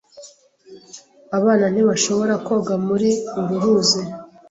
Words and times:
Abana 1.37 1.65
ntibashobora 1.73 2.33
koga 2.45 2.73
muri 2.87 3.09
uru 3.39 3.55
ruzi. 3.63 4.01